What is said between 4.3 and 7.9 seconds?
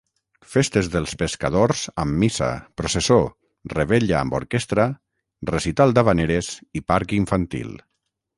orquestra, recital d'havaneres i parc infantil.